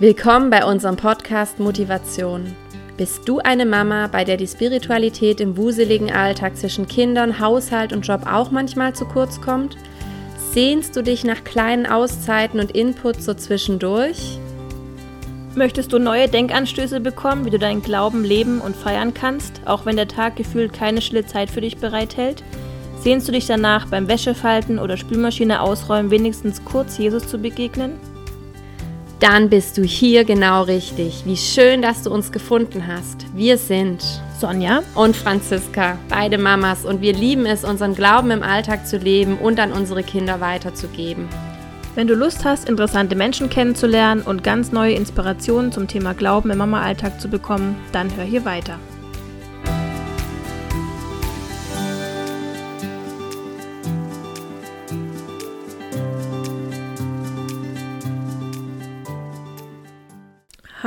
[0.00, 2.54] Willkommen bei unserem Podcast Motivation.
[2.96, 8.06] Bist du eine Mama, bei der die Spiritualität im wuseligen Alltag zwischen Kindern, Haushalt und
[8.06, 9.76] Job auch manchmal zu kurz kommt?
[10.52, 14.38] Sehnst du dich nach kleinen Auszeiten und Inputs so zwischendurch?
[15.56, 19.96] Möchtest du neue Denkanstöße bekommen, wie du deinen Glauben leben und feiern kannst, auch wenn
[19.96, 22.44] der Tag gefühlt keine stille Zeit für dich bereithält?
[23.00, 27.98] Sehnst du dich danach, beim Wäschefalten oder Spülmaschine ausräumen wenigstens kurz Jesus zu begegnen?
[29.20, 31.24] Dann bist du hier genau richtig.
[31.24, 33.26] Wie schön, dass du uns gefunden hast.
[33.34, 34.04] Wir sind
[34.38, 39.36] Sonja und Franziska, beide Mamas, und wir lieben es, unseren Glauben im Alltag zu leben
[39.38, 41.28] und an unsere Kinder weiterzugeben.
[41.96, 46.58] Wenn du Lust hast, interessante Menschen kennenzulernen und ganz neue Inspirationen zum Thema Glauben im
[46.58, 48.78] Mama-Alltag zu bekommen, dann hör hier weiter.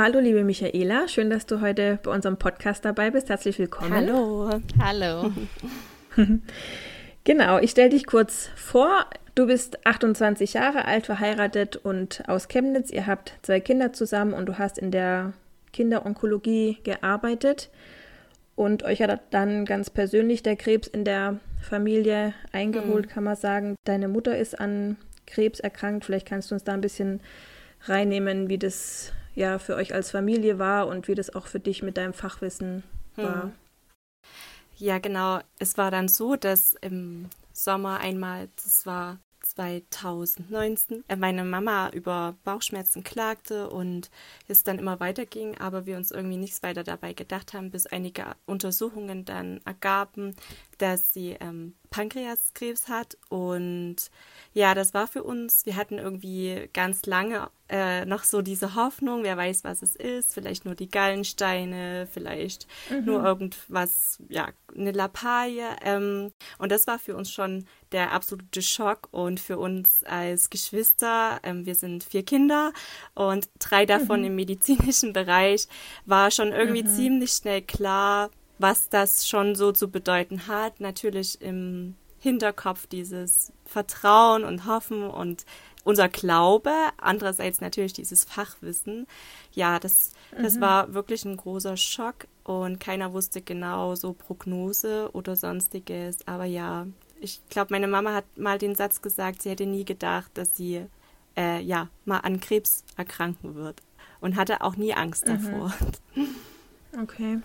[0.04, 3.28] Hallo, liebe Michaela, schön, dass du heute bei unserem Podcast dabei bist.
[3.28, 3.94] Herzlich willkommen.
[3.94, 4.50] Hallo.
[4.82, 5.30] Hallo.
[7.22, 9.06] genau, ich stelle dich kurz vor.
[9.36, 12.90] Du bist 28 Jahre alt, verheiratet und aus Chemnitz.
[12.90, 15.34] Ihr habt zwei Kinder zusammen und du hast in der
[15.72, 17.70] Kinderonkologie gearbeitet.
[18.56, 23.08] Und euch hat dann ganz persönlich der Krebs in der Familie eingeholt, mhm.
[23.08, 23.76] kann man sagen.
[23.84, 24.96] Deine Mutter ist an
[25.28, 26.04] Krebs erkrankt.
[26.06, 27.20] Vielleicht kannst du uns da ein bisschen
[27.86, 31.82] reinnehmen, wie das ja für euch als Familie war und wie das auch für dich
[31.82, 32.82] mit deinem Fachwissen
[33.16, 33.24] hm.
[33.24, 33.52] war.
[34.76, 35.40] Ja, genau.
[35.58, 42.36] Es war dann so, dass im Sommer einmal, das war 2019, äh, meine Mama über
[42.44, 44.10] Bauchschmerzen klagte und
[44.48, 48.34] es dann immer weiterging, aber wir uns irgendwie nichts weiter dabei gedacht haben, bis einige
[48.46, 50.34] Untersuchungen dann ergaben,
[50.78, 53.16] dass sie ähm, Pankreaskrebs hat.
[53.28, 53.96] Und
[54.52, 59.22] ja, das war für uns, wir hatten irgendwie ganz lange äh, noch so diese Hoffnung,
[59.22, 63.04] wer weiß, was es ist, vielleicht nur die Gallensteine, vielleicht mhm.
[63.04, 65.64] nur irgendwas, ja, eine Lappalie.
[65.82, 71.40] Ähm, und das war für uns schon der absolute Schock und für uns als Geschwister,
[71.42, 72.72] ähm, wir sind vier Kinder
[73.14, 74.26] und drei davon mhm.
[74.26, 75.66] im medizinischen Bereich,
[76.04, 76.88] war schon irgendwie mhm.
[76.88, 78.30] ziemlich schnell klar,
[78.62, 80.80] was das schon so zu bedeuten hat.
[80.80, 85.44] Natürlich im Hinterkopf dieses Vertrauen und Hoffen und
[85.84, 89.06] unser Glaube, andererseits natürlich dieses Fachwissen.
[89.52, 90.60] Ja, das, das mhm.
[90.60, 96.18] war wirklich ein großer Schock und keiner wusste genau so Prognose oder sonstiges.
[96.28, 96.86] Aber ja,
[97.20, 100.86] ich glaube, meine Mama hat mal den Satz gesagt, sie hätte nie gedacht, dass sie
[101.36, 103.82] äh, ja mal an Krebs erkranken wird
[104.20, 105.30] und hatte auch nie Angst mhm.
[105.30, 105.74] davor.
[107.00, 107.40] Okay.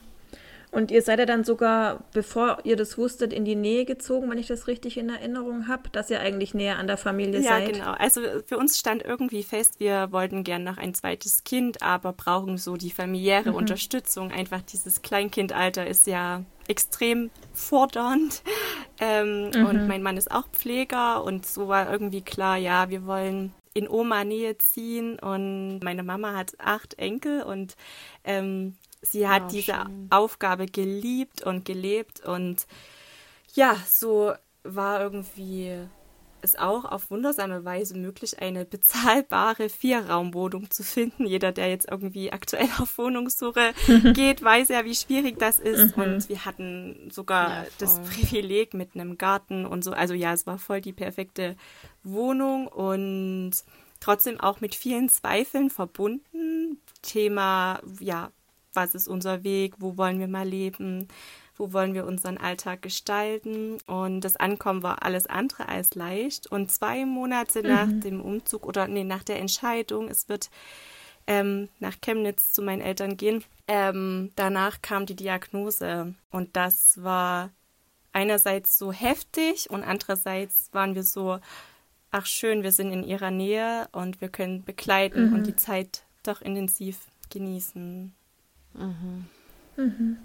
[0.77, 4.37] Und ihr seid ja dann sogar, bevor ihr das wusstet, in die Nähe gezogen, wenn
[4.37, 7.69] ich das richtig in Erinnerung habe, dass ihr eigentlich näher an der Familie ja, seid.
[7.69, 7.91] Ja, genau.
[7.93, 12.59] Also für uns stand irgendwie fest, wir wollten gern noch ein zweites Kind, aber brauchen
[12.59, 13.55] so die familiäre mhm.
[13.55, 14.31] Unterstützung.
[14.31, 18.43] Einfach dieses Kleinkindalter ist ja extrem fordernd.
[18.99, 19.65] Ähm, mhm.
[19.67, 23.87] Und mein Mann ist auch Pfleger und so war irgendwie klar, ja, wir wollen in
[23.87, 27.75] Oma-Nähe ziehen und meine Mama hat acht Enkel und
[28.23, 30.07] ähm, sie hat oh, diese schön.
[30.09, 32.67] Aufgabe geliebt und gelebt und
[33.53, 35.87] ja, so war irgendwie
[36.41, 41.25] es auch auf wundersame Weise möglich, eine bezahlbare Vierraumwohnung zu finden.
[41.25, 43.73] Jeder, der jetzt irgendwie aktuell auf Wohnungssuche
[44.13, 45.97] geht, weiß ja, wie schwierig das ist.
[45.97, 46.03] Mhm.
[46.03, 49.91] Und wir hatten sogar ja, das Privileg mit einem Garten und so.
[49.91, 51.55] Also ja, es war voll die perfekte
[52.03, 53.51] Wohnung und
[53.99, 56.79] trotzdem auch mit vielen Zweifeln verbunden.
[57.01, 58.31] Thema, ja,
[58.77, 61.09] was ist unser Weg, wo wollen wir mal leben,
[61.57, 63.79] wo wollen wir unseren Alltag gestalten.
[63.87, 66.47] Und das Ankommen war alles andere als leicht.
[66.47, 67.67] Und zwei Monate mhm.
[67.67, 70.49] nach dem Umzug oder nee, nach der Entscheidung, es wird
[71.25, 76.13] ähm, nach Chemnitz zu meinen Eltern gehen, ähm, danach kam die Diagnose.
[76.29, 77.49] Und das war
[78.13, 81.39] einerseits so heftig und andererseits waren wir so,
[82.11, 85.33] ach schön, wir sind in ihrer Nähe und wir können begleiten mhm.
[85.33, 86.99] und die Zeit doch intensiv
[87.29, 88.13] genießen.
[88.77, 89.25] Mhm.
[89.75, 90.17] Mhm.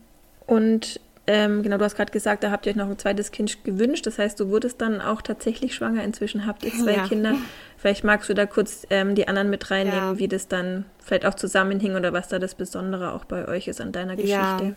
[0.47, 3.65] Und ähm, genau, du hast gerade gesagt, da habt ihr euch noch ein zweites Kind
[3.65, 4.07] gewünscht.
[4.07, 6.03] Das heißt, du wurdest dann auch tatsächlich schwanger.
[6.03, 7.07] Inzwischen habt ihr zwei ja.
[7.07, 7.37] Kinder.
[7.77, 10.19] Vielleicht magst du da kurz ähm, die anderen mit reinnehmen, ja.
[10.19, 13.81] wie das dann vielleicht auch zusammenhing oder was da das Besondere auch bei euch ist
[13.81, 14.35] an deiner Geschichte.
[14.35, 14.73] Ja.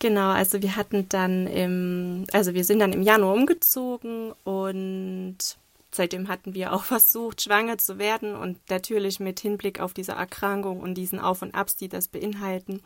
[0.00, 5.36] Genau, also wir hatten dann im, also wir sind dann im Januar umgezogen und
[5.92, 10.80] Seitdem hatten wir auch versucht, schwanger zu werden und natürlich mit Hinblick auf diese Erkrankung
[10.80, 12.80] und diesen Auf und Abs, die das beinhalten,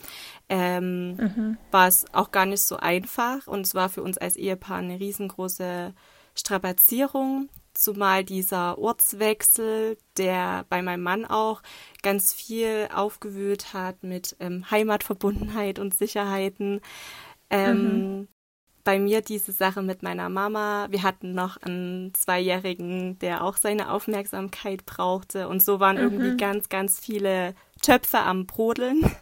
[0.48, 1.58] ähm, mhm.
[1.70, 4.98] war es auch gar nicht so einfach und es war für uns als Ehepaar eine
[5.00, 5.94] riesengroße
[6.34, 7.48] Strapazierung.
[7.76, 11.60] zumal dieser Ortswechsel, der bei meinem Mann auch
[12.02, 16.80] ganz viel aufgewühlt hat mit ähm, Heimatverbundenheit und Sicherheiten.
[17.50, 18.28] Ähm, mhm.
[18.84, 20.86] Bei mir diese Sache mit meiner Mama.
[20.90, 25.48] Wir hatten noch einen Zweijährigen, der auch seine Aufmerksamkeit brauchte.
[25.48, 26.02] Und so waren mhm.
[26.02, 29.02] irgendwie ganz, ganz viele Töpfe am Brodeln.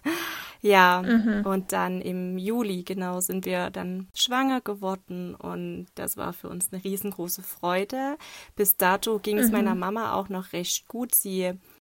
[0.65, 1.45] Ja, mhm.
[1.45, 6.73] und dann im Juli, genau, sind wir dann schwanger geworden und das war für uns
[6.73, 8.17] eine riesengroße Freude.
[8.55, 9.55] Bis dato ging es mhm.
[9.55, 11.17] meiner Mama auch noch recht gut.
[11.17, 11.53] Sie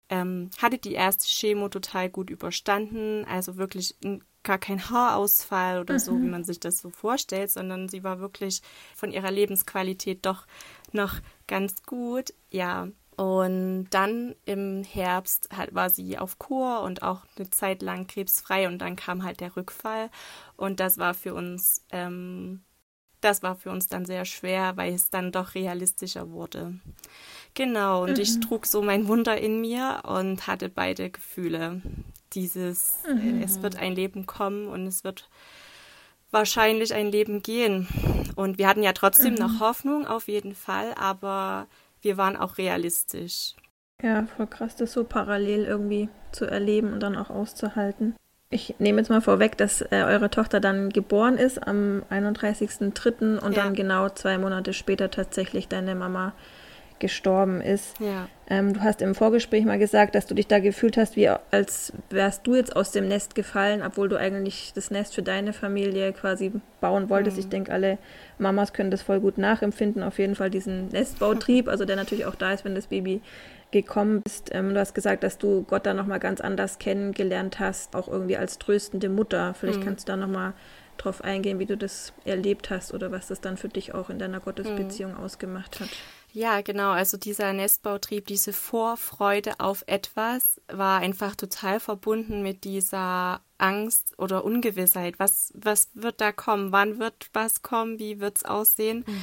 [0.08, 3.96] ähm, hatte die erste Chemo total gut überstanden, also wirklich
[4.44, 5.98] gar kein Haarausfall oder mhm.
[5.98, 6.30] so, wie mhm.
[6.30, 8.62] man sich das so vorstellt, sondern sie war wirklich
[8.94, 10.46] von ihrer Lebensqualität doch
[10.92, 11.14] noch
[11.46, 12.32] ganz gut.
[12.50, 18.06] Ja, und dann im Herbst halt war sie auf Kur und auch eine Zeit lang
[18.06, 20.10] krebsfrei und dann kam halt der Rückfall
[20.56, 22.62] und das war für uns, ähm,
[23.24, 26.74] das war für uns dann sehr schwer, weil es dann doch realistischer wurde.
[27.54, 28.22] Genau, und mhm.
[28.22, 31.80] ich trug so mein Wunder in mir und hatte beide Gefühle.
[32.32, 33.42] Dieses, mhm.
[33.42, 35.28] es wird ein Leben kommen und es wird
[36.30, 37.86] wahrscheinlich ein Leben gehen.
[38.36, 39.38] Und wir hatten ja trotzdem mhm.
[39.38, 41.66] noch Hoffnung auf jeden Fall, aber
[42.02, 43.54] wir waren auch realistisch.
[44.02, 48.16] Ja, voll krass, das so parallel irgendwie zu erleben und dann auch auszuhalten.
[48.54, 53.38] Ich nehme jetzt mal vorweg, dass äh, eure Tochter dann geboren ist am 31.03.
[53.38, 53.64] und ja.
[53.64, 56.34] dann genau zwei Monate später tatsächlich deine Mama
[57.00, 57.98] gestorben ist.
[57.98, 58.28] Ja.
[58.48, 61.92] Ähm, du hast im Vorgespräch mal gesagt, dass du dich da gefühlt hast, wie als
[62.10, 66.12] wärst du jetzt aus dem Nest gefallen, obwohl du eigentlich das Nest für deine Familie
[66.12, 67.36] quasi bauen wolltest.
[67.36, 67.42] Mhm.
[67.42, 67.98] Ich denke, alle
[68.38, 70.04] Mamas können das voll gut nachempfinden.
[70.04, 73.20] Auf jeden Fall diesen Nestbautrieb, also der natürlich auch da ist, wenn das Baby
[73.74, 74.54] gekommen ist.
[74.54, 78.36] Ähm, du hast gesagt, dass du Gott da nochmal ganz anders kennengelernt hast, auch irgendwie
[78.36, 79.52] als tröstende Mutter.
[79.54, 79.84] Vielleicht mhm.
[79.84, 80.54] kannst du da nochmal
[80.96, 84.18] drauf eingehen, wie du das erlebt hast oder was das dann für dich auch in
[84.20, 85.18] deiner Gottesbeziehung mhm.
[85.18, 85.88] ausgemacht hat.
[86.32, 86.90] Ja, genau.
[86.90, 94.44] Also dieser Nestbautrieb, diese Vorfreude auf etwas war einfach total verbunden mit dieser Angst oder
[94.44, 95.18] Ungewissheit.
[95.18, 96.70] Was, was wird da kommen?
[96.70, 97.98] Wann wird was kommen?
[97.98, 99.04] Wie wird es aussehen?
[99.06, 99.22] Mhm.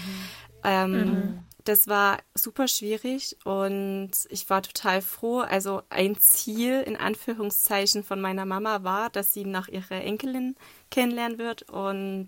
[0.63, 1.39] Ähm, mhm.
[1.63, 5.39] Das war super schwierig und ich war total froh.
[5.39, 10.55] Also ein Ziel in Anführungszeichen von meiner Mama war, dass sie nach ihrer Enkelin
[10.89, 12.27] kennenlernen wird und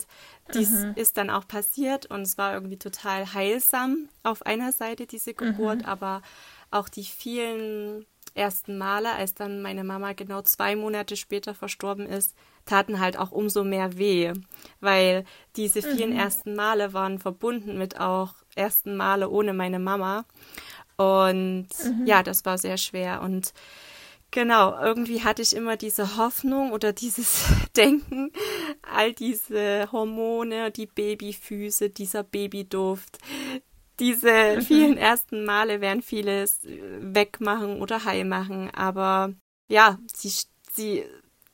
[0.54, 0.94] dies mhm.
[0.96, 5.80] ist dann auch passiert und es war irgendwie total heilsam auf einer Seite diese Geburt,
[5.80, 5.86] mhm.
[5.86, 6.22] aber
[6.70, 12.36] auch die vielen ersten Male, als dann meine Mama genau zwei Monate später verstorben ist,
[12.66, 14.34] taten halt auch umso mehr weh,
[14.80, 15.26] weil
[15.56, 16.20] diese vielen mhm.
[16.20, 20.26] ersten Male waren verbunden mit auch ersten Male ohne meine Mama.
[20.98, 22.06] Und mhm.
[22.06, 23.22] ja, das war sehr schwer.
[23.22, 23.54] Und
[24.32, 27.46] genau, irgendwie hatte ich immer diese Hoffnung oder dieses
[27.76, 28.32] Denken,
[28.82, 33.18] all diese Hormone, die Babyfüße, dieser Babyduft,
[34.00, 34.62] diese mhm.
[34.62, 39.34] vielen ersten Male werden vieles wegmachen oder heil machen, aber
[39.70, 40.32] ja, sie,
[40.72, 41.06] sie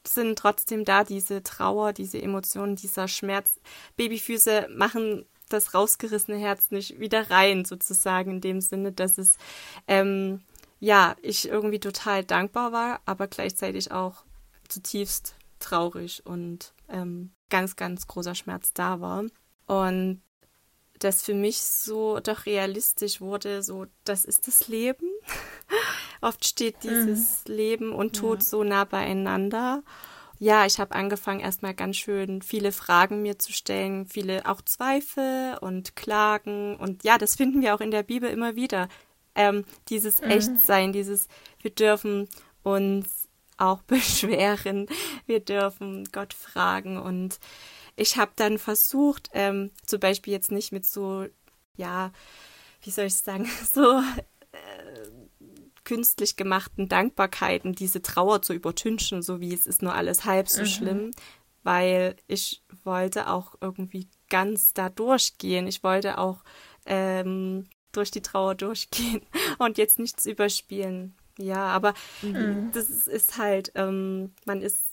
[0.05, 3.59] sind trotzdem da, diese Trauer, diese Emotionen, dieser Schmerz.
[3.97, 9.37] Babyfüße machen das rausgerissene Herz nicht wieder rein, sozusagen, in dem Sinne, dass es,
[9.87, 10.41] ähm,
[10.79, 14.23] ja, ich irgendwie total dankbar war, aber gleichzeitig auch
[14.67, 19.25] zutiefst traurig und ähm, ganz, ganz großer Schmerz da war.
[19.65, 20.21] Und
[20.99, 25.09] das für mich so doch realistisch wurde, so, das ist das Leben.
[26.21, 27.53] Oft steht dieses mhm.
[27.53, 28.45] Leben und Tod ja.
[28.45, 29.83] so nah beieinander.
[30.41, 35.57] Ja, ich habe angefangen, erstmal ganz schön viele Fragen mir zu stellen, viele auch Zweifel
[35.59, 36.77] und Klagen.
[36.77, 38.87] Und ja, das finden wir auch in der Bibel immer wieder.
[39.35, 40.29] Ähm, dieses mhm.
[40.29, 41.27] Echtsein, dieses,
[41.61, 42.29] wir dürfen
[42.63, 44.87] uns auch beschweren,
[45.25, 46.97] wir dürfen Gott fragen.
[46.97, 47.39] Und
[47.97, 51.25] ich habe dann versucht, ähm, zum Beispiel jetzt nicht mit so,
[51.75, 52.13] ja,
[52.81, 54.01] wie soll ich sagen, so
[55.89, 60.61] künstlich gemachten Dankbarkeiten diese Trauer zu übertünchen, so wie es ist nur alles halb so
[60.61, 60.65] mhm.
[60.67, 61.11] schlimm,
[61.63, 65.65] weil ich wollte auch irgendwie ganz da durchgehen.
[65.65, 66.43] Ich wollte auch
[66.85, 69.21] ähm, durch die Trauer durchgehen
[69.57, 71.15] und jetzt nichts überspielen.
[71.39, 72.69] Ja, aber mhm.
[72.71, 74.88] das ist, ist halt, ähm, man ist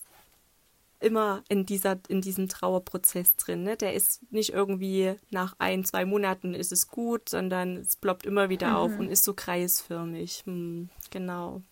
[1.01, 3.63] immer in dieser in diesem Trauerprozess drin.
[3.63, 3.77] Ne?
[3.77, 8.49] Der ist nicht irgendwie nach ein zwei Monaten ist es gut, sondern es ploppt immer
[8.49, 8.77] wieder mhm.
[8.77, 10.43] auf und ist so kreisförmig.
[10.47, 11.63] Hm, genau.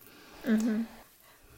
[0.45, 0.85] Mhm.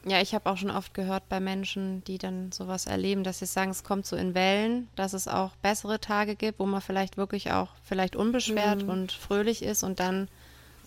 [0.04, 3.46] Ja, ich habe auch schon oft gehört bei Menschen, die dann sowas erleben, dass sie
[3.46, 7.16] sagen, es kommt so in Wellen, dass es auch bessere Tage gibt, wo man vielleicht
[7.16, 8.88] wirklich auch vielleicht unbeschwert mhm.
[8.88, 10.28] und fröhlich ist und dann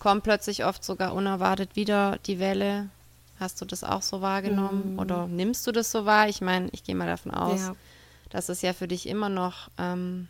[0.00, 2.90] kommt plötzlich oft sogar unerwartet wieder die Welle
[3.42, 4.98] Hast du das auch so wahrgenommen mhm.
[5.00, 6.28] oder nimmst du das so wahr?
[6.28, 7.76] Ich meine, ich gehe mal davon aus, ja.
[8.30, 10.28] dass es ja für dich immer noch ähm,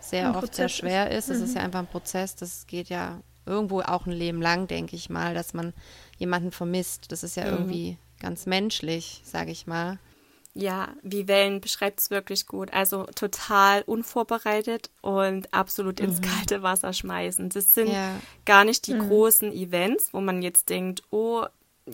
[0.00, 1.28] sehr ein oft Prozess sehr schwer ist.
[1.28, 1.66] Es ist ja mhm.
[1.66, 5.52] einfach ein Prozess, das geht ja irgendwo auch ein Leben lang, denke ich mal, dass
[5.52, 5.74] man
[6.16, 7.12] jemanden vermisst.
[7.12, 7.52] Das ist ja mhm.
[7.52, 9.98] irgendwie ganz menschlich, sage ich mal.
[10.54, 12.72] Ja, wie Wellen beschreibt es wirklich gut.
[12.72, 16.24] Also total unvorbereitet und absolut ins mhm.
[16.24, 17.50] kalte Wasser schmeißen.
[17.50, 18.18] Das sind ja.
[18.44, 19.08] gar nicht die mhm.
[19.08, 21.44] großen Events, wo man jetzt denkt, oh,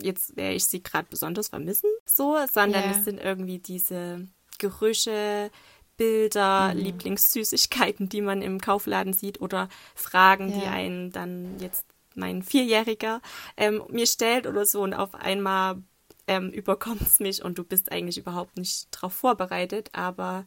[0.01, 2.91] jetzt werde ich sie gerade besonders vermissen, so, sondern ja.
[2.91, 5.51] es sind irgendwie diese Gerüche,
[5.97, 6.81] Bilder, mhm.
[6.81, 10.59] Lieblingssüßigkeiten, die man im Kaufladen sieht oder Fragen, ja.
[10.59, 11.85] die einen dann jetzt
[12.15, 13.21] mein Vierjähriger
[13.57, 15.81] ähm, mir stellt oder so und auf einmal
[16.27, 20.45] ähm, überkommt es mich und du bist eigentlich überhaupt nicht darauf vorbereitet, aber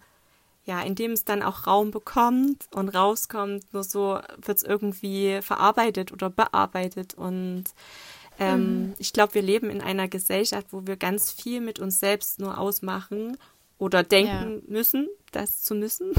[0.65, 6.13] ja, indem es dann auch Raum bekommt und rauskommt, nur so wird es irgendwie verarbeitet
[6.13, 7.65] oder bearbeitet und
[8.39, 8.95] ähm, mhm.
[8.99, 12.59] ich glaube, wir leben in einer Gesellschaft, wo wir ganz viel mit uns selbst nur
[12.59, 13.37] ausmachen
[13.79, 14.73] oder denken ja.
[14.73, 16.13] müssen, das zu müssen.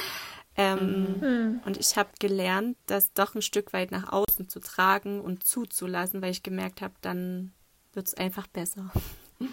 [0.56, 1.60] ähm, mhm.
[1.64, 6.20] Und ich habe gelernt, das doch ein Stück weit nach außen zu tragen und zuzulassen,
[6.22, 7.52] weil ich gemerkt habe, dann
[7.92, 8.90] wird es einfach besser.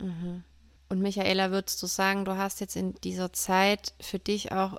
[0.00, 0.44] Mhm.
[0.88, 4.78] Und Michaela, würdest du sagen, du hast jetzt in dieser Zeit für dich auch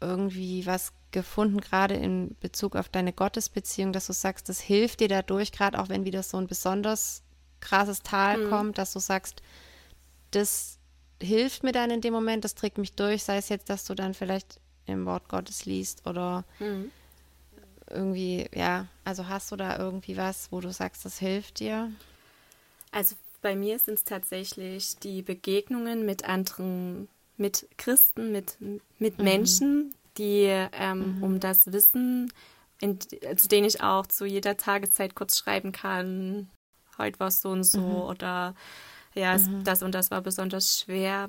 [0.00, 5.08] irgendwie was gefunden, gerade in Bezug auf deine Gottesbeziehung, dass du sagst, das hilft dir
[5.08, 7.22] dadurch, gerade auch wenn wieder so ein besonders
[7.60, 8.50] krasses Tal mhm.
[8.50, 9.42] kommt, dass du sagst,
[10.30, 10.78] das
[11.22, 13.94] hilft mir dann in dem Moment, das trägt mich durch, sei es jetzt, dass du
[13.94, 16.90] dann vielleicht im Wort Gottes liest oder mhm.
[17.88, 21.90] irgendwie, ja, also hast du da irgendwie was, wo du sagst, das hilft dir?
[22.90, 28.56] Also bei mir sind es tatsächlich die Begegnungen mit anderen, mit Christen, mit,
[28.98, 29.24] mit mhm.
[29.24, 31.22] Menschen, die ähm, mhm.
[31.22, 32.32] um das Wissen,
[32.80, 36.50] in, zu denen ich auch zu jeder Tageszeit kurz schreiben kann,
[36.98, 37.94] heute war es so und so mhm.
[37.96, 38.54] oder
[39.14, 39.64] ja, mhm.
[39.64, 41.28] das und das war besonders schwer.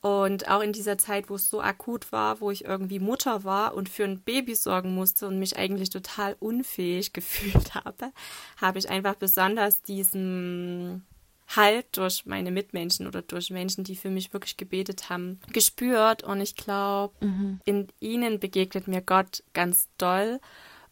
[0.00, 3.74] Und auch in dieser Zeit, wo es so akut war, wo ich irgendwie Mutter war
[3.74, 8.12] und für ein Baby sorgen musste und mich eigentlich total unfähig gefühlt habe,
[8.56, 11.04] habe ich einfach besonders diesen
[11.54, 16.22] Halt durch meine Mitmenschen oder durch Menschen, die für mich wirklich gebetet haben, gespürt.
[16.22, 17.60] Und ich glaube, mhm.
[17.64, 20.40] in ihnen begegnet mir Gott ganz doll.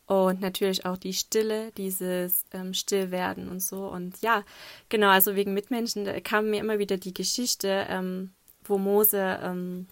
[0.07, 3.89] Und natürlich auch die Stille, dieses ähm, Stillwerden und so.
[3.89, 4.43] Und ja,
[4.89, 8.33] genau, also wegen Mitmenschen da kam mir immer wieder die Geschichte, ähm,
[8.65, 9.87] wo Mose ähm,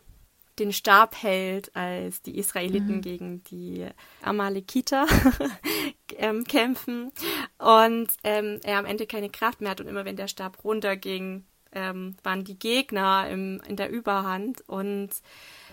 [0.59, 3.01] den Stab hält, als die Israeliten mhm.
[3.03, 3.87] gegen die
[4.23, 5.07] Amalekiter
[6.17, 7.13] ähm, kämpfen
[7.59, 11.45] und ähm, er am Ende keine Kraft mehr hat und immer wenn der Stab runterging,
[11.73, 15.11] ähm, waren die Gegner im, in der Überhand und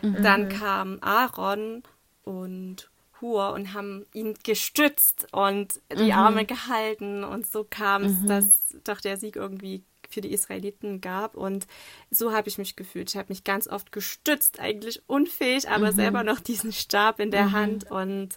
[0.02, 0.22] mhm.
[0.22, 1.84] dann kam Aaron
[2.24, 2.90] und
[3.22, 6.12] Hur und haben ihn gestützt und die mhm.
[6.12, 8.28] Arme gehalten und so kam es, mhm.
[8.28, 11.68] dass doch der Sieg irgendwie für die Israeliten gab und
[12.10, 13.10] so habe ich mich gefühlt.
[13.10, 15.96] Ich habe mich ganz oft gestützt, eigentlich unfähig, aber mhm.
[15.96, 17.52] selber noch diesen Stab in der mhm.
[17.52, 18.30] Hand und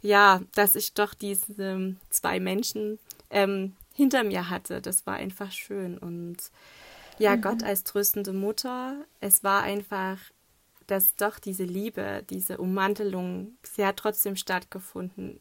[0.00, 2.98] ja, dass ich doch diese zwei Menschen
[3.30, 6.36] ähm, hinter mir hatte, das war einfach schön und
[7.18, 7.42] ja, mhm.
[7.42, 10.18] Gott als tröstende Mutter, es war einfach
[10.88, 15.38] dass doch diese Liebe, diese Ummantelung, sie hat trotzdem stattgefunden.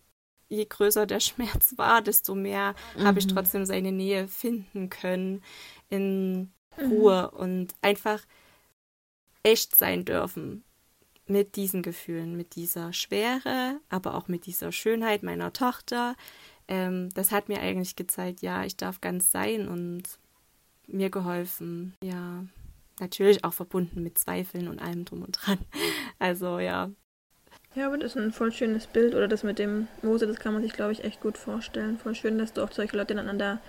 [0.49, 3.03] Je größer der Schmerz war, desto mehr mhm.
[3.03, 3.31] habe ich mhm.
[3.31, 5.41] trotzdem seine Nähe finden können
[5.89, 7.39] in Ruhe mhm.
[7.39, 8.25] und einfach
[9.43, 10.63] echt sein dürfen
[11.25, 16.15] mit diesen Gefühlen, mit dieser Schwere, aber auch mit dieser Schönheit meiner Tochter.
[16.67, 20.03] Ähm, das hat mir eigentlich gezeigt, ja, ich darf ganz sein und
[20.87, 22.45] mir geholfen, ja
[22.99, 25.59] natürlich auch verbunden mit Zweifeln und allem drum und dran.
[26.19, 26.89] Also ja.
[27.75, 29.13] Ja, aber das ist ein voll schönes Bild.
[29.13, 31.99] Oder das mit dem Mose, das kann man sich, glaube ich, echt gut vorstellen.
[31.99, 33.59] Voll schön, dass du auch solche Leute dann an der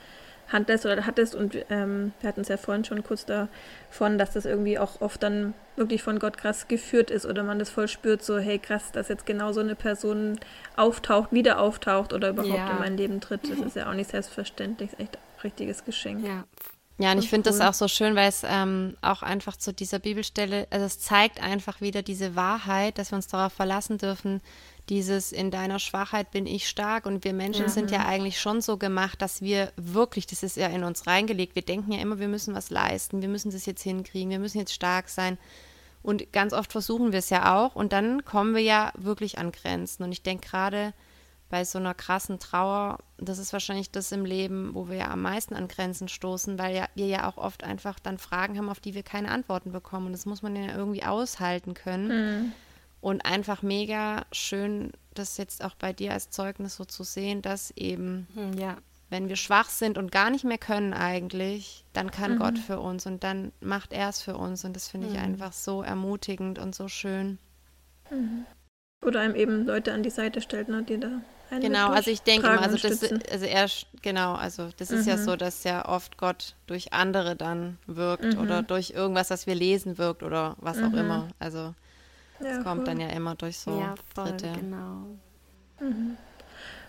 [0.49, 1.35] Hand lässt oder hattest.
[1.35, 5.23] Und ähm, wir hatten es ja vorhin schon kurz davon, dass das irgendwie auch oft
[5.23, 8.93] dann wirklich von Gott krass geführt ist oder man das voll spürt, so, hey krass,
[8.93, 10.39] dass jetzt genau so eine Person
[10.77, 12.71] auftaucht, wieder auftaucht oder überhaupt ja.
[12.71, 13.51] in mein Leben tritt.
[13.51, 14.93] Das ist ja auch nicht selbstverständlich.
[14.93, 16.27] Ist echt ein richtiges Geschenk.
[16.27, 16.45] Ja,
[17.01, 17.59] ja, und ich finde cool.
[17.59, 21.41] das auch so schön, weil es ähm, auch einfach zu dieser Bibelstelle, also es zeigt
[21.41, 24.41] einfach wieder diese Wahrheit, dass wir uns darauf verlassen dürfen,
[24.89, 27.69] dieses in deiner Schwachheit bin ich stark und wir Menschen ja.
[27.69, 31.55] sind ja eigentlich schon so gemacht, dass wir wirklich, das ist ja in uns reingelegt,
[31.55, 34.59] wir denken ja immer, wir müssen was leisten, wir müssen das jetzt hinkriegen, wir müssen
[34.59, 35.39] jetzt stark sein
[36.03, 39.53] und ganz oft versuchen wir es ja auch und dann kommen wir ja wirklich an
[39.53, 40.95] Grenzen und ich denke gerade,
[41.51, 45.23] bei so einer krassen Trauer, das ist wahrscheinlich das im Leben, wo wir ja am
[45.23, 48.81] meisten an Grenzen stoßen, weil ja, wir ja auch oft einfach dann Fragen haben, auf
[48.81, 50.07] die wir keine Antworten bekommen.
[50.07, 52.09] Und das muss man ja irgendwie aushalten können.
[52.09, 52.53] Mhm.
[53.01, 57.71] Und einfach mega schön, das jetzt auch bei dir als Zeugnis so zu sehen, dass
[57.77, 58.77] eben, mhm, ja.
[59.11, 62.39] wenn wir schwach sind und gar nicht mehr können eigentlich, dann kann mhm.
[62.39, 64.65] Gott für uns und dann macht er es für uns.
[64.65, 65.21] Und das finde ich mhm.
[65.21, 67.39] einfach so ermutigend und so schön.
[68.11, 68.47] Mhm.
[69.07, 72.47] Oder einem eben Leute an die Seite stellt, ne, die da Genau, also ich denke
[72.47, 73.69] immer, also das, also er,
[74.03, 75.13] genau, also das ist mhm.
[75.13, 78.41] ja so, dass ja oft Gott durch andere dann wirkt mhm.
[78.41, 80.85] oder durch irgendwas, was wir lesen, wirkt oder was mhm.
[80.85, 81.29] auch immer.
[81.39, 81.75] Also
[82.41, 82.85] es kommt voll.
[82.85, 84.53] dann ja immer durch so ja, voll, Dritte.
[84.61, 85.07] Genau.
[85.81, 86.17] Mhm.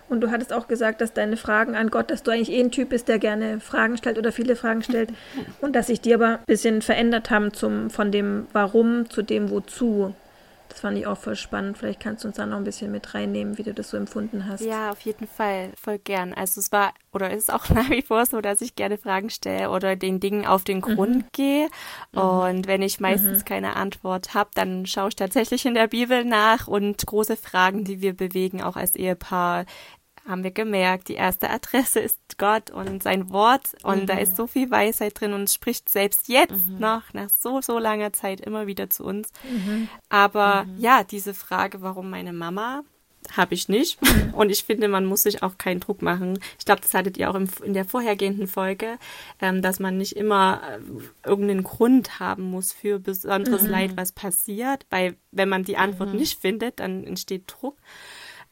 [0.09, 2.71] Und du hattest auch gesagt, dass deine Fragen an Gott, dass du eigentlich eh ein
[2.71, 5.13] Typ bist, der gerne Fragen stellt oder viele Fragen stellt
[5.61, 9.51] und dass sich die aber ein bisschen verändert haben zum, von dem Warum zu dem
[9.51, 10.15] Wozu.
[10.69, 11.77] Das fand ich auch voll spannend.
[11.77, 14.47] Vielleicht kannst du uns da noch ein bisschen mit reinnehmen, wie du das so empfunden
[14.47, 14.61] hast.
[14.61, 15.71] Ja, auf jeden Fall.
[15.75, 16.33] Voll gern.
[16.33, 19.71] Also es war oder ist auch nach wie vor so, dass ich gerne Fragen stelle
[19.71, 21.25] oder den Dingen auf den Grund mhm.
[21.33, 21.67] gehe.
[22.11, 22.19] Mhm.
[22.19, 23.45] Und wenn ich meistens mhm.
[23.45, 28.01] keine Antwort habe, dann schaue ich tatsächlich in der Bibel nach und große Fragen, die
[28.01, 29.65] wir bewegen, auch als Ehepaar,
[30.29, 34.05] haben wir gemerkt, die erste Adresse ist Gott und sein Wort und mhm.
[34.05, 36.79] da ist so viel Weisheit drin und es spricht selbst jetzt mhm.
[36.79, 39.31] noch nach so, so langer Zeit immer wieder zu uns.
[39.43, 39.89] Mhm.
[40.07, 40.79] Aber mhm.
[40.79, 42.83] ja, diese Frage, warum meine Mama,
[43.35, 44.01] habe ich nicht.
[44.01, 44.33] Mhm.
[44.33, 46.39] Und ich finde, man muss sich auch keinen Druck machen.
[46.57, 48.97] Ich glaube, das hattet ihr auch im, in der vorhergehenden Folge,
[49.41, 53.69] ähm, dass man nicht immer äh, irgendeinen Grund haben muss für besonderes mhm.
[53.69, 54.85] Leid, was passiert.
[54.89, 56.19] Weil wenn man die Antwort mhm.
[56.19, 57.77] nicht findet, dann entsteht Druck.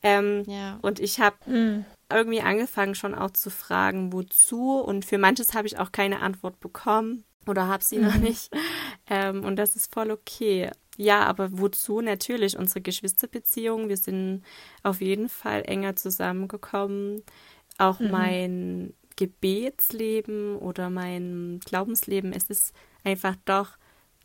[0.03, 0.79] Ähm, ja.
[0.81, 1.85] Und ich habe mhm.
[2.11, 4.79] irgendwie angefangen schon auch zu fragen, wozu.
[4.79, 8.05] Und für manches habe ich auch keine Antwort bekommen oder habe sie mhm.
[8.05, 8.49] noch nicht.
[9.09, 10.71] Ähm, und das ist voll okay.
[10.97, 12.01] Ja, aber wozu?
[12.01, 13.89] Natürlich unsere Geschwisterbeziehung.
[13.89, 14.43] Wir sind
[14.83, 17.23] auf jeden Fall enger zusammengekommen.
[17.77, 18.11] Auch mhm.
[18.11, 22.73] mein Gebetsleben oder mein Glaubensleben, es ist
[23.03, 23.77] einfach doch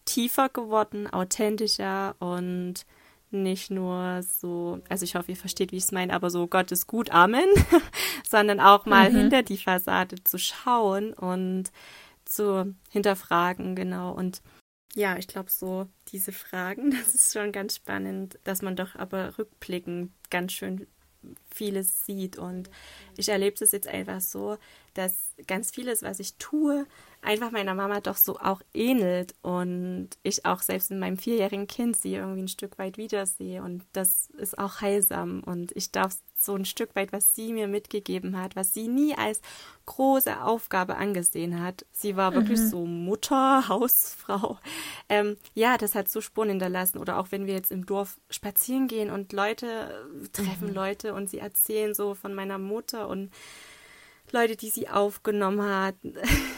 [0.04, 2.84] tiefer geworden, authentischer und
[3.32, 6.72] nicht nur so, also ich hoffe, ihr versteht, wie ich es meine, aber so Gott
[6.72, 7.48] ist gut, Amen,
[8.28, 9.16] sondern auch mal mhm.
[9.16, 11.70] hinter die Fassade zu schauen und
[12.24, 14.12] zu hinterfragen, genau.
[14.12, 14.42] Und
[14.94, 19.38] ja, ich glaube, so diese Fragen, das ist schon ganz spannend, dass man doch aber
[19.38, 20.86] rückblickend ganz schön
[21.54, 22.36] vieles sieht.
[22.36, 22.70] Und
[23.16, 24.58] ich erlebe es jetzt einfach so,
[24.94, 26.86] dass ganz vieles, was ich tue,
[27.22, 31.96] einfach meiner Mama doch so auch ähnelt und ich auch selbst in meinem vierjährigen Kind
[31.96, 36.54] sie irgendwie ein Stück weit wiedersehe und das ist auch heilsam und ich darf so
[36.54, 39.40] ein Stück weit, was sie mir mitgegeben hat, was sie nie als
[39.86, 41.86] große Aufgabe angesehen hat.
[41.92, 42.68] Sie war wirklich mhm.
[42.68, 44.58] so Mutter, Hausfrau.
[45.08, 46.98] Ähm, ja, das hat so Spuren hinterlassen.
[46.98, 50.74] Oder auch wenn wir jetzt im Dorf spazieren gehen und Leute treffen mhm.
[50.74, 53.30] Leute und sie erzählen so von meiner Mutter und
[54.32, 55.94] Leute, die sie aufgenommen hat.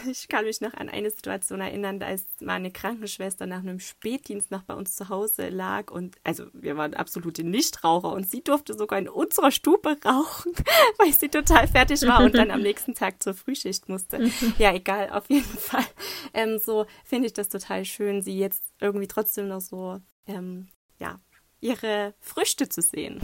[0.07, 3.81] Ich kann mich noch an eine Situation erinnern, da ist mal eine Krankenschwester nach einem
[3.81, 8.45] Spätdienst noch bei uns zu Hause lag und also wir waren absolute Nichtraucher und sie
[8.45, 10.53] durfte sogar in unserer Stube rauchen,
[10.99, 14.31] weil sie total fertig war und dann am nächsten Tag zur Frühschicht musste.
[14.59, 15.87] Ja, egal, auf jeden Fall.
[16.35, 21.19] Ähm, so finde ich das total schön, sie jetzt irgendwie trotzdem noch so, ähm, ja,
[21.63, 23.21] ihre Früchte zu sehen.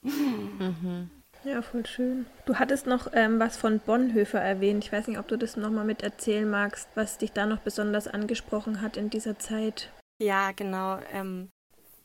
[0.00, 1.10] mhm.
[1.44, 2.26] Ja, voll schön.
[2.46, 4.84] Du hattest noch ähm, was von Bonhoeffer erwähnt.
[4.84, 8.06] Ich weiß nicht, ob du das nochmal mit erzählen magst, was dich da noch besonders
[8.06, 9.90] angesprochen hat in dieser Zeit.
[10.20, 10.98] Ja, genau.
[11.12, 11.50] Ähm,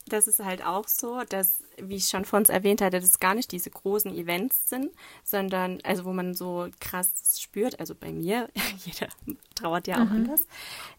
[0.07, 3.35] das ist halt auch so, dass, wie ich schon vor uns erwähnt hatte, dass gar
[3.35, 4.91] nicht diese großen Events sind,
[5.23, 8.49] sondern, also wo man so krass spürt, also bei mir,
[8.85, 9.07] jeder
[9.55, 10.15] trauert ja auch mhm.
[10.15, 10.47] anders,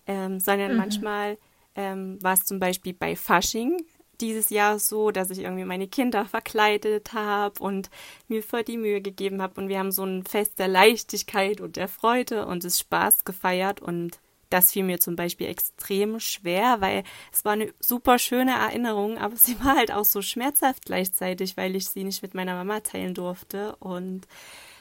[0.07, 0.79] ähm, sondern mhm.
[0.79, 1.39] manchmal
[1.75, 3.85] ähm, war es zum Beispiel bei Fasching,
[4.21, 7.91] dieses Jahr so, dass ich irgendwie meine Kinder verkleidet habe und
[8.29, 11.77] mir voll die Mühe gegeben habe und wir haben so ein Fest der Leichtigkeit und
[11.77, 14.19] der Freude und des Spaß gefeiert und
[14.51, 19.37] das fiel mir zum Beispiel extrem schwer, weil es war eine super schöne Erinnerung, aber
[19.37, 23.15] sie war halt auch so schmerzhaft gleichzeitig, weil ich sie nicht mit meiner Mama teilen
[23.15, 23.77] durfte.
[23.77, 24.27] Und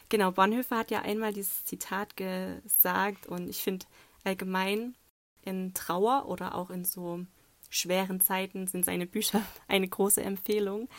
[0.10, 3.86] genau, Bonhoeffer hat ja einmal dieses Zitat gesagt und ich finde
[4.24, 4.96] allgemein
[5.44, 7.26] in Trauer oder auch in so
[7.70, 10.90] schweren Zeiten sind seine Bücher eine große Empfehlung.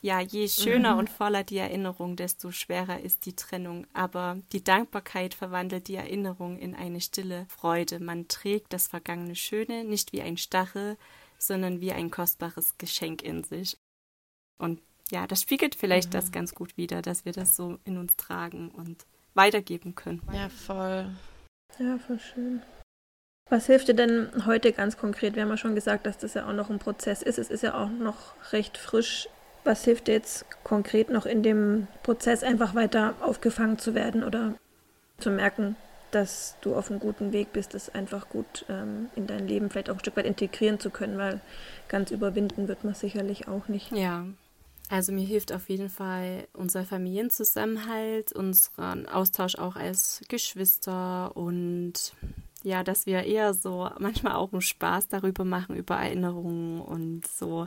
[0.00, 0.98] Ja, je schöner mhm.
[1.00, 3.86] und voller die Erinnerung, desto schwerer ist die Trennung.
[3.92, 7.98] Aber die Dankbarkeit verwandelt die Erinnerung in eine stille Freude.
[7.98, 10.96] Man trägt das vergangene Schöne nicht wie ein Stachel,
[11.38, 13.76] sondern wie ein kostbares Geschenk in sich.
[14.58, 16.12] Und ja, das spiegelt vielleicht mhm.
[16.12, 20.22] das ganz gut wider, dass wir das so in uns tragen und weitergeben können.
[20.32, 21.10] Ja, voll.
[21.78, 22.62] Ja, voll schön.
[23.50, 25.34] Was hilft dir denn heute ganz konkret?
[25.34, 27.38] Wir haben ja schon gesagt, dass das ja auch noch ein Prozess ist.
[27.38, 29.28] Es ist ja auch noch recht frisch.
[29.64, 34.54] Was hilft dir jetzt konkret noch in dem Prozess einfach weiter aufgefangen zu werden oder
[35.18, 35.76] zu merken,
[36.10, 39.90] dass du auf einem guten Weg bist, das einfach gut ähm, in dein Leben vielleicht
[39.90, 41.40] auch ein Stück weit integrieren zu können, weil
[41.88, 43.92] ganz überwinden wird man sicherlich auch nicht.
[43.92, 44.26] Ja,
[44.90, 52.14] also mir hilft auf jeden Fall unser Familienzusammenhalt, unseren Austausch auch als Geschwister und
[52.68, 57.66] ja, dass wir eher so manchmal auch einen Spaß darüber machen, über Erinnerungen und so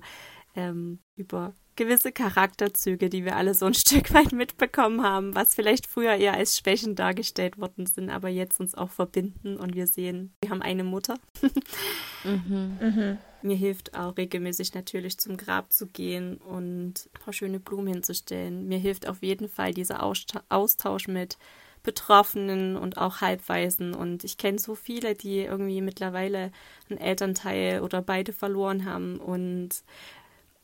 [0.56, 5.88] ähm, über gewisse Charakterzüge, die wir alle so ein Stück weit mitbekommen haben, was vielleicht
[5.88, 10.34] früher eher als Schwächen dargestellt worden sind, aber jetzt uns auch verbinden und wir sehen,
[10.42, 11.18] wir haben eine Mutter.
[12.24, 12.78] mhm.
[12.80, 13.18] Mhm.
[13.42, 18.68] Mir hilft auch regelmäßig natürlich zum Grab zu gehen und ein paar schöne Blumen hinzustellen.
[18.68, 21.40] Mir hilft auf jeden Fall dieser Austausch mit
[21.84, 23.94] Betroffenen und auch Halbweisen.
[23.94, 26.52] Und ich kenne so viele, die irgendwie mittlerweile
[26.90, 29.18] einen Elternteil oder beide verloren haben.
[29.18, 29.84] Und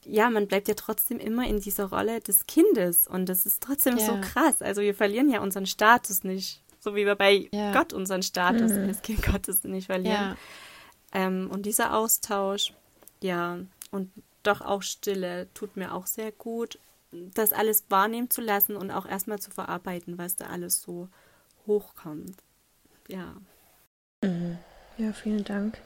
[0.05, 3.07] ja, man bleibt ja trotzdem immer in dieser Rolle des Kindes.
[3.07, 4.05] Und das ist trotzdem ja.
[4.05, 4.61] so krass.
[4.61, 6.63] Also wir verlieren ja unseren Status nicht.
[6.79, 7.73] So wie wir bei ja.
[7.73, 8.87] Gott unseren Status mhm.
[8.87, 10.13] als Kind Gottes nicht verlieren.
[10.15, 10.37] Ja.
[11.13, 12.73] Ähm, und dieser Austausch,
[13.21, 13.59] ja,
[13.91, 14.11] und
[14.43, 16.79] doch auch Stille tut mir auch sehr gut
[17.11, 21.09] das alles wahrnehmen zu lassen und auch erstmal zu verarbeiten, was da alles so
[21.65, 22.37] hochkommt.
[23.07, 23.35] Ja.
[24.21, 24.57] Mhm.
[24.97, 25.77] Ja, vielen Dank.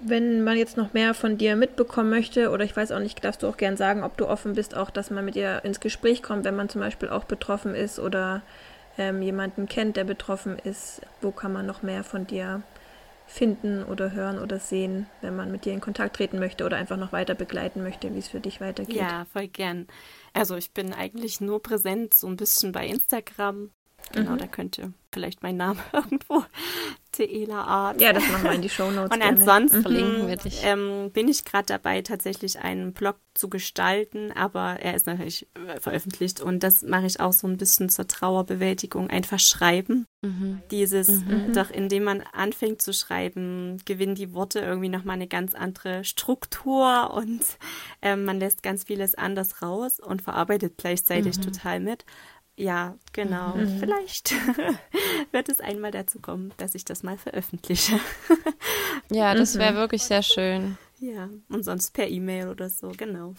[0.00, 3.42] Wenn man jetzt noch mehr von dir mitbekommen möchte, oder ich weiß auch nicht, darfst
[3.42, 6.22] du auch gern sagen, ob du offen bist, auch dass man mit dir ins Gespräch
[6.22, 8.42] kommt, wenn man zum Beispiel auch betroffen ist oder
[8.98, 11.00] ähm, jemanden kennt, der betroffen ist.
[11.22, 12.62] Wo kann man noch mehr von dir
[13.26, 16.96] finden oder hören oder sehen, wenn man mit dir in Kontakt treten möchte oder einfach
[16.96, 18.96] noch weiter begleiten möchte, wie es für dich weitergeht?
[18.96, 19.86] Ja, voll gern.
[20.32, 23.70] Also ich bin eigentlich nur präsent so ein bisschen bei Instagram.
[24.12, 24.38] Genau, mhm.
[24.38, 26.44] da könnte vielleicht mein Name irgendwo
[27.12, 28.00] Teela Art.
[28.00, 29.14] Ja, das machen wir in die Show Notes.
[29.14, 30.36] Und ansonsten mhm.
[30.62, 35.80] ähm, bin ich gerade dabei, tatsächlich einen Blog zu gestalten, aber er ist natürlich äh,
[35.80, 40.06] veröffentlicht und das mache ich auch so ein bisschen zur Trauerbewältigung, einfach schreiben.
[40.22, 40.60] Mhm.
[40.70, 41.52] Dieses, mhm.
[41.54, 47.12] doch indem man anfängt zu schreiben, gewinnen die Worte irgendwie nochmal eine ganz andere Struktur
[47.14, 47.40] und
[48.02, 51.42] ähm, man lässt ganz vieles anders raus und verarbeitet gleichzeitig mhm.
[51.42, 52.04] total mit.
[52.56, 53.54] Ja, genau.
[53.54, 53.78] Mhm.
[53.78, 54.32] Vielleicht
[55.30, 58.00] wird es einmal dazu kommen, dass ich das mal veröffentliche.
[59.10, 59.76] ja, das wäre mhm.
[59.76, 60.78] wirklich sehr schön.
[60.98, 63.34] Ja, und sonst per E-Mail oder so, genau.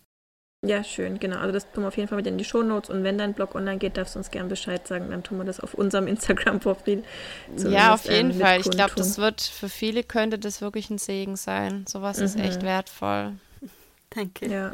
[0.66, 1.38] ja, schön, genau.
[1.38, 3.54] Also das tun wir auf jeden Fall mit in die Shownotes und wenn dein Blog
[3.54, 7.04] online geht, darfst du uns gerne Bescheid sagen, dann tun wir das auf unserem Instagram-Profil.
[7.56, 8.60] Ja, auf jeden ähm, Fall.
[8.60, 11.86] Ich glaube, das wird für viele könnte das wirklich ein Segen sein.
[11.88, 12.24] Sowas mhm.
[12.24, 13.32] ist echt wertvoll.
[14.10, 14.48] Danke.
[14.48, 14.72] Ja.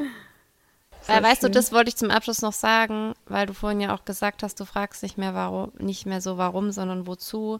[1.07, 4.05] Weil, weißt du, das wollte ich zum Abschluss noch sagen, weil du vorhin ja auch
[4.05, 7.59] gesagt hast, du fragst nicht mehr warum, nicht mehr so warum, sondern wozu.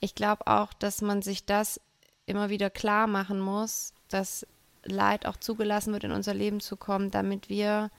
[0.00, 1.80] Ich glaube auch, dass man sich das
[2.26, 4.46] immer wieder klar machen muss, dass
[4.84, 7.90] Leid auch zugelassen wird, in unser Leben zu kommen, damit wir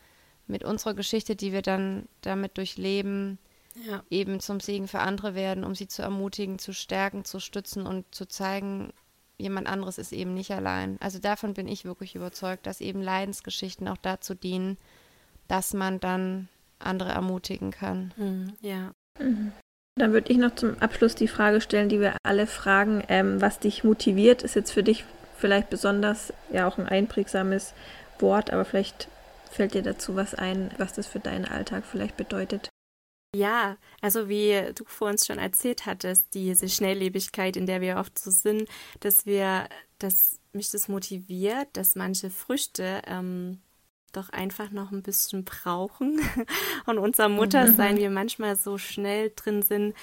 [0.47, 3.39] mit unserer Geschichte, die wir dann damit durchleben,
[3.87, 4.03] ja.
[4.09, 8.05] eben zum Segen für andere werden, um sie zu ermutigen, zu stärken, zu stützen und
[8.13, 8.93] zu zeigen,
[9.37, 10.97] jemand anderes ist eben nicht allein.
[10.99, 14.77] Also davon bin ich wirklich überzeugt, dass eben Leidensgeschichten auch dazu dienen,
[15.47, 16.47] dass man dann
[16.79, 18.13] andere ermutigen kann.
[18.17, 18.91] Mhm, ja.
[19.19, 19.51] Mhm.
[19.97, 23.59] Dann würde ich noch zum Abschluss die Frage stellen, die wir alle fragen, ähm, was
[23.59, 25.05] dich motiviert, ist jetzt für dich
[25.37, 27.73] vielleicht besonders ja auch ein einprägsames
[28.19, 29.07] Wort, aber vielleicht
[29.51, 32.69] fällt dir dazu was ein, was das für deinen Alltag vielleicht bedeutet.
[33.35, 38.17] Ja, also wie du vor uns schon erzählt hattest, diese Schnelllebigkeit, in der wir oft
[38.17, 38.67] so sind,
[39.01, 39.67] dass wir,
[39.99, 43.59] dass mich das motiviert, dass manche Früchte ähm,
[44.13, 46.21] doch einfach noch ein bisschen brauchen
[46.85, 47.99] und unser Muttersein mhm.
[47.99, 49.93] wir manchmal so schnell drin sind,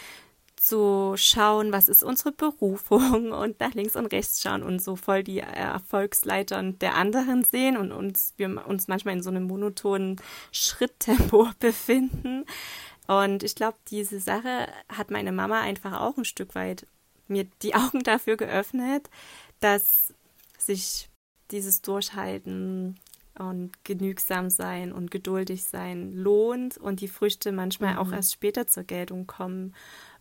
[0.63, 5.25] zu schauen, was ist unsere Berufung und nach links und rechts schauen und so voll
[5.25, 10.21] die Erfolgsleitern der anderen sehen und uns wir uns manchmal in so einem monotonen
[10.53, 12.45] Schritttempo befinden.
[13.07, 16.87] Und ich glaube, diese Sache hat meine Mama einfach auch ein Stück weit
[17.29, 19.09] mir die Augen dafür geöffnet,
[19.61, 20.15] dass
[20.59, 21.09] sich
[21.51, 22.99] dieses Durchhalten
[23.39, 27.99] und genügsam sein und geduldig sein lohnt und die Früchte manchmal mhm.
[27.99, 29.75] auch erst später zur Geltung kommen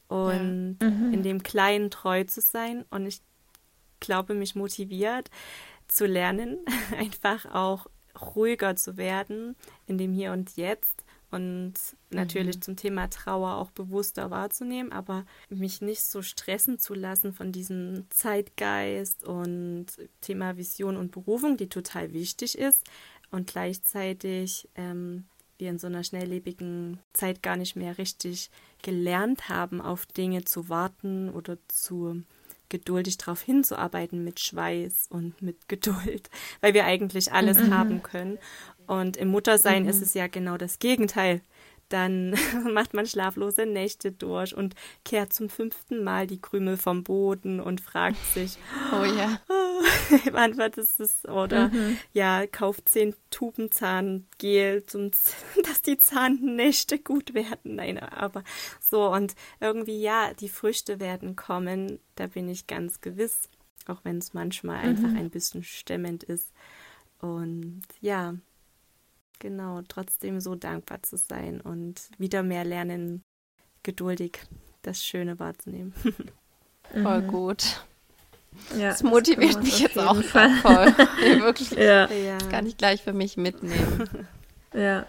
[0.08, 0.89] und ja.
[0.89, 1.13] mhm.
[1.13, 2.86] in dem Kleinen treu zu sein.
[2.89, 3.22] Und ich
[4.00, 5.30] glaube, mich motiviert
[5.88, 6.58] zu lernen,
[6.98, 7.88] einfach auch
[8.20, 9.56] ruhiger zu werden
[9.88, 11.01] in dem Hier und Jetzt
[11.32, 11.74] und
[12.10, 12.62] natürlich mhm.
[12.62, 18.06] zum Thema Trauer auch bewusster wahrzunehmen, aber mich nicht so stressen zu lassen von diesem
[18.10, 19.88] Zeitgeist und
[20.20, 22.84] Thema Vision und Berufung, die total wichtig ist
[23.32, 25.26] und gleichzeitig ähm,
[25.58, 28.50] wir in so einer schnelllebigen Zeit gar nicht mehr richtig
[28.82, 32.24] gelernt haben, auf Dinge zu warten oder zu
[32.72, 37.74] geduldig darauf hinzuarbeiten mit Schweiß und mit Geduld, weil wir eigentlich alles mhm.
[37.74, 38.39] haben können.
[38.91, 39.89] Und im Muttersein mhm.
[39.89, 41.39] ist es ja genau das Gegenteil.
[41.88, 42.36] Dann
[42.73, 44.75] macht man schlaflose Nächte durch und
[45.06, 48.58] kehrt zum fünften Mal die Krümel vom Boden und fragt sich,
[48.91, 49.39] oh ja,
[50.34, 51.23] wann wird es das?
[51.23, 51.99] Oder mhm.
[52.12, 55.12] ja, kauft zehn Tuben Zahngel, zum,
[55.63, 57.75] dass die Zahnnächte gut werden.
[57.75, 58.43] Nein, aber
[58.82, 61.99] so und irgendwie ja, die Früchte werden kommen.
[62.15, 63.47] Da bin ich ganz gewiss,
[63.88, 64.89] auch wenn es manchmal mhm.
[64.89, 66.51] einfach ein bisschen stemmend ist.
[67.21, 68.36] Und ja,
[69.41, 73.23] genau, trotzdem so dankbar zu sein und wieder mehr lernen,
[73.84, 74.39] geduldig
[74.84, 75.93] das Schöne wahrzunehmen.
[76.93, 77.27] Voll mhm.
[77.27, 77.86] gut.
[78.77, 80.49] Ja, das motiviert das mich jetzt auch Fall.
[80.58, 80.86] voll.
[81.41, 81.71] wirklich.
[81.77, 82.08] Ja.
[82.08, 84.27] Das kann ich gleich für mich mitnehmen.
[84.73, 85.08] Ja.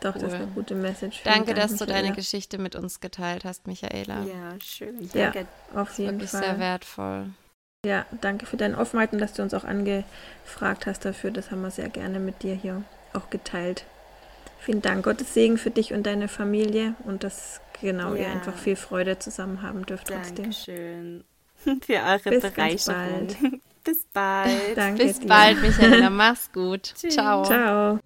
[0.00, 0.20] Doch, cool.
[0.22, 1.22] das ist eine gute Message.
[1.24, 1.86] Danke, Dank, dass Michaela.
[1.86, 4.22] du deine Geschichte mit uns geteilt hast, Michaela.
[4.24, 5.08] Ja, schön.
[5.14, 5.46] Danke.
[5.74, 6.42] Ja, auf jeden wirklich Fall.
[6.42, 7.30] sehr wertvoll.
[7.86, 11.30] Ja, danke für deine Offenheit und dass du uns auch angefragt hast dafür.
[11.30, 12.84] Das haben wir sehr gerne mit dir hier
[13.16, 13.84] auch geteilt.
[14.58, 15.04] Vielen Dank.
[15.04, 18.22] Gottes Segen für dich und deine Familie und dass genau ja.
[18.22, 20.36] ihr einfach viel Freude zusammen haben dürft trotzdem.
[20.36, 21.24] Dankeschön
[21.86, 23.28] für eure Bis Bereicherung.
[23.84, 24.76] Bis bald.
[24.76, 25.28] Danke Bis dir.
[25.28, 26.10] bald, Michaela.
[26.10, 26.92] Mach's gut.
[26.96, 27.44] Ciao.
[27.44, 28.00] Ciao.